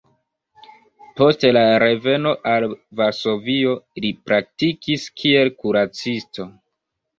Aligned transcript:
Post 1.19 1.45
la 1.57 1.61
reveno 1.83 2.31
al 2.55 2.65
Varsovio 3.03 3.77
li 4.07 4.13
praktikis 4.33 5.07
kiel 5.23 5.55
kuracisto. 5.63 6.51